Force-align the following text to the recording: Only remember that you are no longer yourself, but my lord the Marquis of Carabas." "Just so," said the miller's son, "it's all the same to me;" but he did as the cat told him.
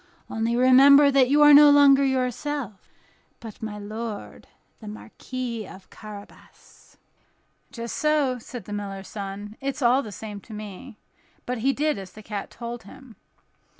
Only 0.31 0.55
remember 0.55 1.11
that 1.11 1.29
you 1.29 1.43
are 1.43 1.53
no 1.53 1.69
longer 1.69 2.03
yourself, 2.03 2.89
but 3.39 3.61
my 3.61 3.77
lord 3.77 4.47
the 4.79 4.87
Marquis 4.87 5.67
of 5.67 5.91
Carabas." 5.91 6.97
"Just 7.71 7.97
so," 7.97 8.39
said 8.39 8.65
the 8.65 8.73
miller's 8.73 9.09
son, 9.09 9.57
"it's 9.61 9.83
all 9.83 10.01
the 10.01 10.11
same 10.11 10.41
to 10.41 10.53
me;" 10.55 10.97
but 11.45 11.59
he 11.59 11.71
did 11.71 11.99
as 11.99 12.13
the 12.13 12.23
cat 12.23 12.49
told 12.49 12.81
him. 12.81 13.15